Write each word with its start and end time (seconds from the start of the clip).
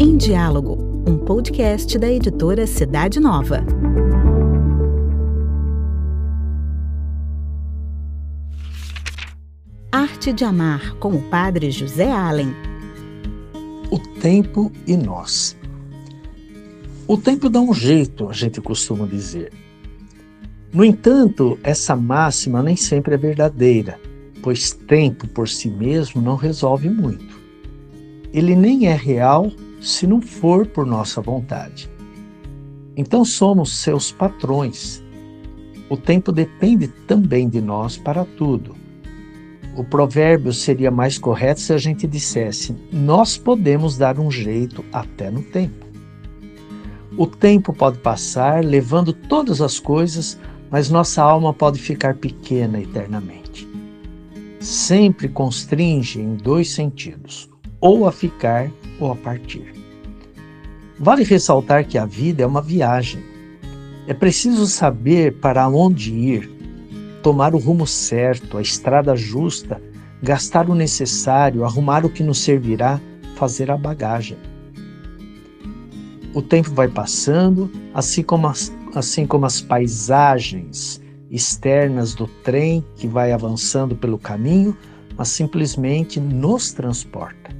Em 0.00 0.16
Diálogo, 0.16 0.76
um 1.06 1.16
podcast 1.16 1.96
da 1.96 2.10
editora 2.10 2.66
Cidade 2.66 3.20
Nova. 3.20 3.64
Arte 9.92 10.32
de 10.32 10.44
Amar, 10.44 10.96
com 10.96 11.10
o 11.10 11.22
padre 11.22 11.70
José 11.70 12.10
Allen. 12.10 12.52
O 13.92 13.98
tempo 14.20 14.72
e 14.88 14.96
nós. 14.96 15.56
O 17.06 17.16
tempo 17.16 17.48
dá 17.48 17.60
um 17.60 17.72
jeito, 17.72 18.28
a 18.28 18.32
gente 18.32 18.60
costuma 18.60 19.06
dizer. 19.06 19.52
No 20.72 20.84
entanto, 20.84 21.56
essa 21.62 21.94
máxima 21.94 22.60
nem 22.60 22.74
sempre 22.74 23.14
é 23.14 23.16
verdadeira, 23.16 24.00
pois 24.48 24.72
tempo 24.72 25.28
por 25.28 25.46
si 25.46 25.68
mesmo 25.68 26.22
não 26.22 26.34
resolve 26.34 26.88
muito. 26.88 27.38
Ele 28.32 28.56
nem 28.56 28.86
é 28.86 28.94
real 28.94 29.52
se 29.78 30.06
não 30.06 30.22
for 30.22 30.66
por 30.66 30.86
nossa 30.86 31.20
vontade. 31.20 31.86
Então 32.96 33.26
somos 33.26 33.76
seus 33.76 34.10
patrões. 34.10 35.04
O 35.90 35.98
tempo 35.98 36.32
depende 36.32 36.88
também 36.88 37.46
de 37.46 37.60
nós 37.60 37.98
para 37.98 38.24
tudo. 38.24 38.74
O 39.76 39.84
provérbio 39.84 40.54
seria 40.54 40.90
mais 40.90 41.18
correto 41.18 41.60
se 41.60 41.74
a 41.74 41.78
gente 41.78 42.06
dissesse: 42.06 42.74
nós 42.90 43.36
podemos 43.36 43.98
dar 43.98 44.18
um 44.18 44.30
jeito 44.30 44.82
até 44.90 45.30
no 45.30 45.42
tempo. 45.42 45.84
O 47.18 47.26
tempo 47.26 47.70
pode 47.74 47.98
passar, 47.98 48.64
levando 48.64 49.12
todas 49.12 49.60
as 49.60 49.78
coisas, 49.78 50.38
mas 50.70 50.88
nossa 50.88 51.22
alma 51.22 51.52
pode 51.52 51.78
ficar 51.78 52.14
pequena 52.14 52.80
eternamente. 52.80 53.47
Sempre 54.68 55.30
constringe 55.30 56.20
em 56.20 56.34
dois 56.34 56.70
sentidos, 56.72 57.48
ou 57.80 58.06
a 58.06 58.12
ficar 58.12 58.70
ou 59.00 59.10
a 59.10 59.16
partir. 59.16 59.72
Vale 60.98 61.24
ressaltar 61.24 61.86
que 61.86 61.96
a 61.96 62.04
vida 62.04 62.42
é 62.42 62.46
uma 62.46 62.60
viagem. 62.60 63.22
É 64.06 64.12
preciso 64.12 64.66
saber 64.66 65.36
para 65.38 65.66
onde 65.66 66.12
ir, 66.12 66.50
tomar 67.22 67.54
o 67.54 67.58
rumo 67.58 67.86
certo, 67.86 68.58
a 68.58 68.60
estrada 68.60 69.16
justa, 69.16 69.80
gastar 70.22 70.68
o 70.68 70.74
necessário, 70.74 71.64
arrumar 71.64 72.04
o 72.04 72.10
que 72.10 72.22
nos 72.22 72.40
servirá, 72.40 73.00
fazer 73.36 73.70
a 73.70 73.76
bagagem. 73.78 74.36
O 76.34 76.42
tempo 76.42 76.74
vai 76.74 76.88
passando, 76.88 77.72
assim 77.94 78.22
como 78.22 78.46
as, 78.46 78.70
assim 78.94 79.26
como 79.26 79.46
as 79.46 79.62
paisagens 79.62 81.00
externas 81.30 82.14
do 82.14 82.26
trem 82.26 82.84
que 82.96 83.06
vai 83.06 83.32
avançando 83.32 83.94
pelo 83.94 84.18
caminho, 84.18 84.76
mas 85.16 85.28
simplesmente 85.28 86.20
nos 86.20 86.72
transporta. 86.72 87.56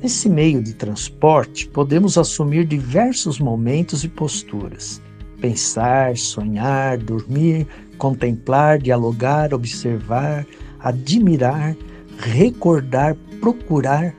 Nesse 0.00 0.28
meio 0.28 0.62
de 0.62 0.74
transporte, 0.74 1.68
podemos 1.68 2.16
assumir 2.16 2.64
diversos 2.64 3.40
momentos 3.40 4.04
e 4.04 4.08
posturas. 4.08 5.02
Pensar, 5.40 6.16
sonhar, 6.16 6.98
dormir, 6.98 7.66
contemplar, 7.96 8.78
dialogar, 8.78 9.52
observar, 9.52 10.46
admirar, 10.78 11.76
recordar, 12.18 13.16
procurar, 13.40 14.14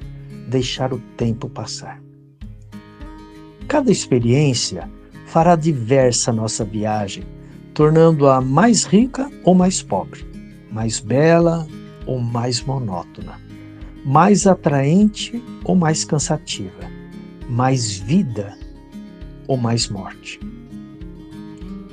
deixar 0.49 0.93
o 0.93 0.99
tempo 1.15 1.49
passar. 1.49 2.01
Cada 3.67 3.91
experiência 3.91 4.89
fará 5.27 5.55
diversa 5.55 6.33
nossa 6.33 6.65
viagem, 6.65 7.23
tornando-a 7.79 8.41
mais 8.41 8.83
rica 8.83 9.31
ou 9.45 9.55
mais 9.55 9.81
pobre, 9.81 10.27
mais 10.69 10.99
bela 10.99 11.65
ou 12.05 12.19
mais 12.19 12.61
monótona, 12.61 13.39
mais 14.03 14.45
atraente 14.45 15.41
ou 15.63 15.77
mais 15.77 16.03
cansativa, 16.03 16.91
mais 17.47 17.95
vida 17.95 18.53
ou 19.47 19.55
mais 19.55 19.87
morte. 19.87 20.41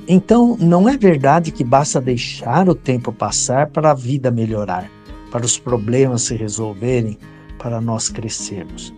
Então, 0.09 0.57
não 0.59 0.89
é 0.89 0.97
verdade 0.97 1.53
que 1.53 1.63
basta 1.63 2.01
deixar 2.01 2.67
o 2.67 2.75
tempo 2.75 3.13
passar 3.13 3.67
para 3.67 3.91
a 3.91 3.93
vida 3.93 4.29
melhorar, 4.29 4.91
para 5.31 5.45
os 5.45 5.57
problemas 5.57 6.23
se 6.23 6.35
resolverem, 6.35 7.17
para 7.57 7.79
nós 7.79 8.09
crescermos. 8.09 8.93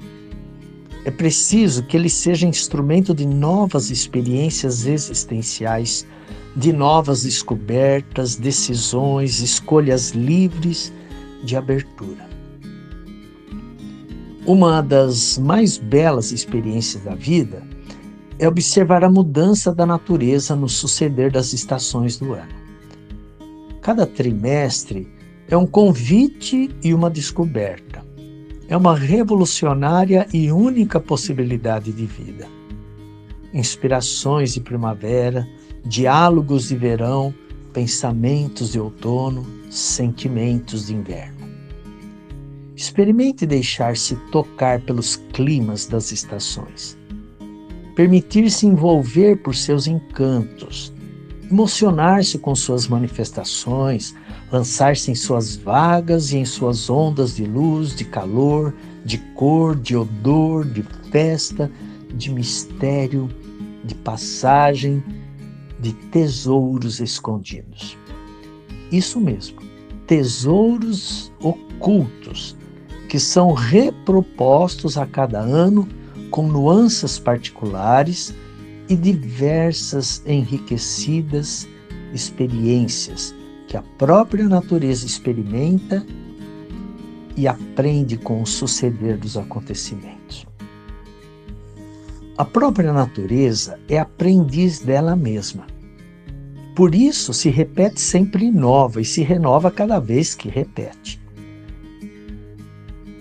É 1.06 1.12
preciso 1.12 1.84
que 1.84 1.96
ele 1.96 2.10
seja 2.10 2.48
instrumento 2.48 3.14
de 3.14 3.28
novas 3.28 3.92
experiências 3.92 4.88
existenciais, 4.88 6.04
de 6.60 6.74
novas 6.74 7.24
descobertas, 7.24 8.36
decisões, 8.36 9.40
escolhas 9.40 10.12
livres 10.12 10.94
de 11.44 11.56
abertura. 11.56 12.28
Uma 14.46 14.82
das 14.82 15.38
mais 15.38 15.78
belas 15.78 16.32
experiências 16.32 17.04
da 17.04 17.16
vida 17.16 17.64
é 18.38 18.48
observar 18.48 19.04
a 19.04 19.10
mudança 19.10 19.74
da 19.74 19.86
natureza 19.86 20.56
no 20.56 20.68
suceder 20.68 21.32
das 21.32 21.54
estações 21.54 22.18
do 22.18 22.34
ano. 22.34 22.60
Cada 23.82 24.06
trimestre 24.06 25.08
é 25.48 25.58
um 25.58 25.66
convite 25.66 26.70
e 26.84 26.94
uma 26.94 27.10
descoberta 27.10 28.10
é 28.70 28.78
uma 28.78 28.96
revolucionária 28.96 30.28
e 30.32 30.52
única 30.52 31.00
possibilidade 31.00 31.92
de 31.92 32.06
vida. 32.06 32.48
Inspirações 33.54 34.54
de 34.54 34.62
primavera, 34.62 35.48
diálogos 35.86 36.68
de 36.68 36.76
verão, 36.76 37.34
pensamentos 37.74 38.72
de 38.72 38.80
outono, 38.80 39.46
sentimentos 39.70 40.88
de 40.88 40.96
inverno. 40.96 41.48
Experimente 42.76 43.46
deixar-se 43.46 44.16
tocar 44.32 44.82
pelos 44.82 45.16
climas 45.34 45.86
das 45.86 46.12
estações. 46.12 46.98
Permitir-se 47.96 48.66
envolver 48.66 49.38
por 49.38 49.56
seus 49.56 49.88
encantos, 49.88 50.94
emocionar-se 51.50 52.38
com 52.38 52.56
suas 52.56 52.88
manifestações, 52.88 54.16
lançar-se 54.52 55.12
em 55.12 55.16
suas 55.16 55.56
vagas 55.56 56.32
e 56.32 56.38
em 56.38 56.46
suas 56.46 56.90
ondas 56.90 57.36
de 57.36 57.46
luz, 57.46 57.96
de 57.96 58.06
calor, 58.06 58.74
de 59.04 59.18
cor, 59.36 59.76
de 59.76 59.98
odor, 59.98 60.66
de 60.66 60.84
festa, 61.12 61.70
de 62.14 62.32
mistério, 62.32 63.30
de 63.90 63.96
passagem, 63.96 65.04
de 65.80 65.94
tesouros 65.94 67.00
escondidos. 67.00 67.98
Isso 68.92 69.20
mesmo, 69.20 69.60
tesouros 70.06 71.32
ocultos 71.42 72.56
que 73.10 73.20
são 73.20 73.54
repropostos 73.54 74.98
a 74.98 75.06
cada 75.06 75.40
ano 75.40 75.88
com 76.30 76.48
nuances 76.48 77.18
particulares 77.18 78.34
e 78.88 78.96
diversas 78.96 80.22
enriquecidas 80.26 81.68
experiências 82.14 83.36
que 83.68 83.78
a 83.78 83.82
própria 83.98 84.48
natureza 84.48 85.06
experimenta 85.06 86.06
e 87.36 87.48
aprende 87.48 88.18
com 88.18 88.42
o 88.42 88.46
suceder 88.46 89.18
dos 89.18 89.38
acontecimentos. 89.38 90.49
A 92.40 92.46
própria 92.46 92.94
natureza 92.94 93.78
é 93.90 94.00
aprendiz 94.00 94.80
dela 94.80 95.14
mesma. 95.14 95.68
Por 96.74 96.96
isso 96.96 97.34
se 97.34 97.50
repete 97.50 98.00
sempre 98.00 98.50
nova 98.50 99.02
e 99.02 99.06
se 99.06 99.22
renova 99.22 99.70
cada 99.70 100.00
vez 100.00 100.34
que 100.36 100.48
repete. 100.48 101.22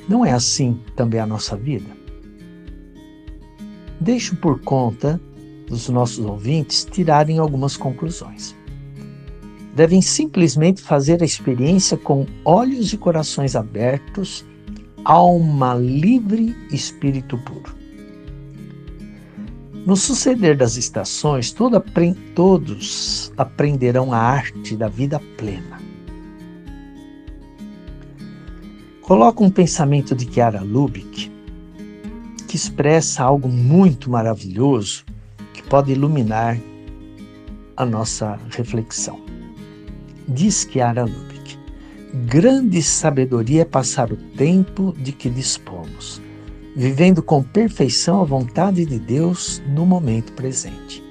Não 0.08 0.24
é 0.24 0.30
assim 0.30 0.80
também 0.94 1.18
a 1.18 1.26
nossa 1.26 1.56
vida? 1.56 1.90
Deixo 4.00 4.36
por 4.36 4.60
conta 4.60 5.20
dos 5.66 5.88
nossos 5.88 6.24
ouvintes 6.24 6.86
tirarem 6.88 7.40
algumas 7.40 7.76
conclusões 7.76 8.56
devem 9.74 10.02
simplesmente 10.02 10.82
fazer 10.82 11.22
a 11.22 11.24
experiência 11.24 11.96
com 11.96 12.26
olhos 12.44 12.92
e 12.92 12.96
corações 12.96 13.54
abertos, 13.54 14.44
alma 15.04 15.74
livre, 15.74 16.56
espírito 16.72 17.38
puro. 17.38 17.77
No 19.88 19.96
suceder 19.96 20.54
das 20.54 20.76
estações, 20.76 21.50
todo, 21.50 21.82
todos 22.34 23.32
aprenderão 23.38 24.12
a 24.12 24.18
arte 24.18 24.76
da 24.76 24.86
vida 24.86 25.18
plena. 25.38 25.80
Coloco 29.00 29.42
um 29.42 29.48
pensamento 29.48 30.14
de 30.14 30.30
Chiara 30.30 30.60
Lubick 30.60 31.32
que 32.46 32.54
expressa 32.54 33.24
algo 33.24 33.48
muito 33.48 34.10
maravilhoso 34.10 35.06
que 35.54 35.62
pode 35.62 35.90
iluminar 35.90 36.60
a 37.74 37.86
nossa 37.86 38.38
reflexão. 38.50 39.18
Diz 40.28 40.68
Chiara 40.70 41.06
Lubick: 41.06 41.58
grande 42.26 42.82
sabedoria 42.82 43.62
é 43.62 43.64
passar 43.64 44.12
o 44.12 44.18
tempo 44.36 44.94
de 44.98 45.12
que 45.12 45.30
dispomos, 45.30 46.20
vivendo 46.78 47.20
com 47.20 47.42
perfeição 47.42 48.22
a 48.22 48.24
vontade 48.24 48.86
de 48.86 49.00
Deus 49.00 49.60
no 49.66 49.84
momento 49.84 50.32
presente. 50.34 51.02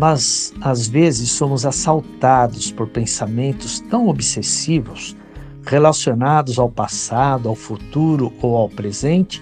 Mas, 0.00 0.52
às 0.60 0.88
vezes, 0.88 1.30
somos 1.30 1.64
assaltados 1.64 2.72
por 2.72 2.88
pensamentos 2.88 3.78
tão 3.88 4.08
obsessivos, 4.08 5.16
relacionados 5.64 6.58
ao 6.58 6.68
passado, 6.68 7.48
ao 7.48 7.54
futuro 7.54 8.32
ou 8.42 8.56
ao 8.56 8.68
presente, 8.68 9.40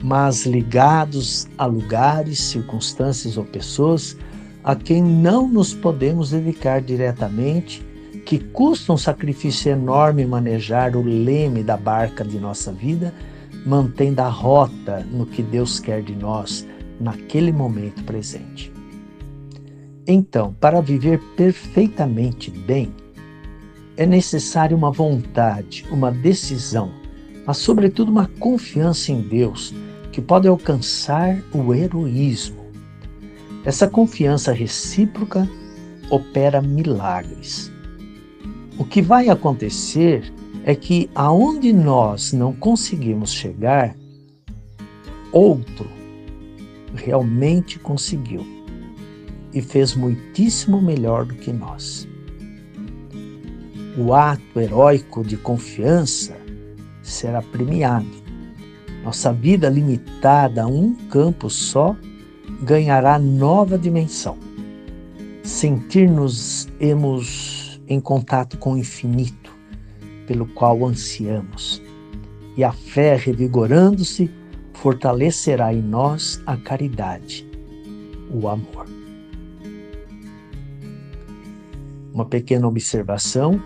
mas 0.00 0.46
ligados 0.46 1.48
a 1.58 1.66
lugares, 1.66 2.38
circunstâncias 2.40 3.36
ou 3.36 3.44
pessoas 3.44 4.16
a 4.62 4.76
quem 4.76 5.02
não 5.02 5.48
nos 5.48 5.74
podemos 5.74 6.30
dedicar 6.30 6.80
diretamente, 6.80 7.84
que 8.24 8.38
custa 8.38 8.92
um 8.92 8.96
sacrifício 8.96 9.72
enorme 9.72 10.24
manejar 10.24 10.94
o 10.94 11.02
leme 11.02 11.64
da 11.64 11.76
barca 11.76 12.24
de 12.24 12.38
nossa 12.38 12.70
vida, 12.70 13.12
mantendo 13.64 14.20
a 14.20 14.28
rota 14.28 15.06
no 15.10 15.26
que 15.26 15.42
Deus 15.42 15.80
quer 15.80 16.02
de 16.02 16.14
nós 16.14 16.66
naquele 17.00 17.52
momento 17.52 18.04
presente. 18.04 18.72
Então, 20.06 20.54
para 20.60 20.80
viver 20.80 21.20
perfeitamente 21.36 22.50
bem, 22.50 22.92
é 23.96 24.06
necessário 24.06 24.76
uma 24.76 24.92
vontade, 24.92 25.84
uma 25.90 26.12
decisão, 26.12 26.92
mas, 27.46 27.56
sobretudo, 27.56 28.10
uma 28.10 28.28
confiança 28.38 29.10
em 29.10 29.20
Deus 29.20 29.74
que 30.12 30.20
pode 30.20 30.46
alcançar 30.46 31.36
o 31.52 31.74
heroísmo. 31.74 32.66
Essa 33.64 33.88
confiança 33.88 34.52
recíproca 34.52 35.48
opera 36.08 36.62
milagres. 36.62 37.72
O 38.78 38.84
que 38.84 39.02
vai 39.02 39.28
acontecer 39.28 40.32
é 40.66 40.74
que 40.74 41.08
aonde 41.14 41.72
nós 41.72 42.34
não 42.34 42.52
conseguimos 42.52 43.32
chegar, 43.32 43.96
outro 45.32 45.88
realmente 46.94 47.78
conseguiu 47.78 48.46
e 49.54 49.62
fez 49.62 49.94
muitíssimo 49.94 50.82
melhor 50.82 51.24
do 51.24 51.34
que 51.36 51.50
nós. 51.50 52.06
O 53.96 54.12
ato 54.12 54.60
heróico 54.60 55.24
de 55.24 55.38
confiança 55.38 56.36
será 57.02 57.40
premiado 57.40 58.26
nossa 59.06 59.32
vida 59.32 59.68
limitada 59.68 60.64
a 60.64 60.66
um 60.66 60.92
campo 61.08 61.48
só 61.48 61.94
ganhará 62.60 63.20
nova 63.20 63.78
dimensão. 63.78 64.36
Sentir-nos-emos 65.44 67.80
em 67.86 68.00
contato 68.00 68.58
com 68.58 68.72
o 68.72 68.76
infinito, 68.76 69.45
pelo 70.26 70.46
qual 70.46 70.84
ansiamos. 70.86 71.82
E 72.56 72.64
a 72.64 72.72
fé, 72.72 73.16
revigorando-se, 73.16 74.30
fortalecerá 74.74 75.72
em 75.72 75.82
nós 75.82 76.42
a 76.46 76.56
caridade, 76.56 77.46
o 78.30 78.48
amor. 78.48 78.86
Uma 82.12 82.24
pequena 82.24 82.66
observação 82.66 83.60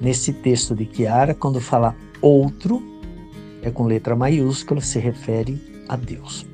nesse 0.00 0.32
texto 0.32 0.74
de 0.74 0.88
Chiara, 0.92 1.34
quando 1.34 1.60
fala 1.60 1.96
outro, 2.20 2.82
é 3.62 3.70
com 3.70 3.84
letra 3.84 4.14
maiúscula, 4.14 4.80
se 4.80 4.98
refere 4.98 5.60
a 5.88 5.96
Deus. 5.96 6.46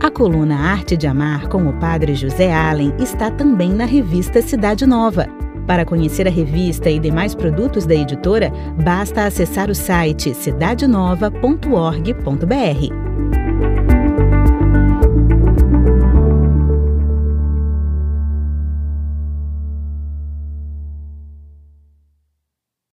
A 0.00 0.10
coluna 0.10 0.56
Arte 0.56 0.96
de 0.96 1.08
Amar 1.08 1.48
com 1.48 1.68
o 1.68 1.72
padre 1.72 2.14
José 2.14 2.52
Allen 2.52 2.94
está 3.00 3.32
também 3.32 3.72
na 3.72 3.84
revista 3.84 4.40
Cidade 4.40 4.86
Nova. 4.86 5.26
Para 5.66 5.84
conhecer 5.84 6.28
a 6.28 6.30
revista 6.30 6.88
e 6.88 7.00
demais 7.00 7.34
produtos 7.34 7.84
da 7.84 7.96
editora, 7.96 8.52
basta 8.82 9.24
acessar 9.24 9.68
o 9.68 9.74
site 9.74 10.32
cidadenova.org.br. 10.34 13.07